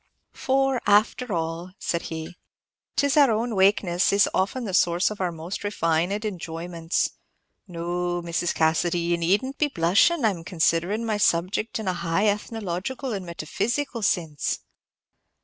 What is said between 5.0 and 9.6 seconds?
of our most refined enjoyments. No, Mrs. Cassidy, ye need n't